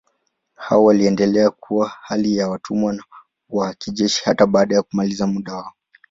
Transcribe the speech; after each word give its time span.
Hao 0.55 0.83
waliendelea 0.85 1.49
kuwa 1.49 1.89
hali 2.01 2.37
ya 2.37 2.49
watumwa 2.49 3.03
wa 3.49 3.73
kijeshi 3.73 4.21
hata 4.25 4.45
baada 4.47 4.75
ya 4.75 4.81
kumaliza 4.81 5.27
muda 5.27 5.53
wao. 5.53 5.73